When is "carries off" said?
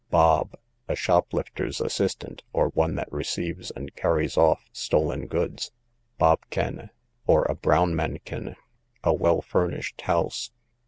3.95-4.67